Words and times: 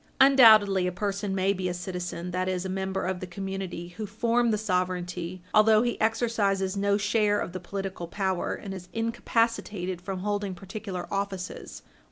Undoubtedly 0.19 0.87
a 0.87 0.91
person 0.91 1.35
may 1.35 1.53
be 1.53 1.69
a 1.69 1.75
citizen, 1.75 2.31
that 2.31 2.49
is, 2.49 2.65
a 2.65 2.69
member 2.69 3.05
of 3.05 3.19
the 3.19 3.27
community 3.27 3.89
who 3.97 4.07
form 4.07 4.49
the 4.49 4.57
sovereignty, 4.57 5.43
although 5.53 5.83
he 5.83 6.01
exercises 6.01 6.75
no 6.75 6.97
share 6.97 7.39
of 7.39 7.51
the 7.51 7.59
political 7.59 8.07
power 8.07 8.55
and 8.55 8.73
is 8.73 8.89
incapacitated 8.93 10.01
from 10.01 10.21
holding 10.21 10.55
particular 10.55 11.05
offices. 11.13 11.83